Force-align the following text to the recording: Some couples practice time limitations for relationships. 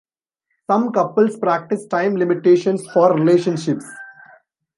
Some 0.65 0.91
couples 0.93 1.37
practice 1.37 1.85
time 1.85 2.15
limitations 2.15 2.87
for 2.89 3.13
relationships. 3.13 3.85